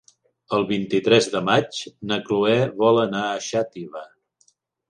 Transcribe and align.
El 0.57 0.63
vint-i-tres 0.71 1.27
de 1.35 1.41
maig 1.51 1.83
na 2.13 2.19
Cloè 2.31 2.57
vol 2.83 3.01
anar 3.05 3.23
a 3.27 3.39
Xàtiva. 3.49 4.07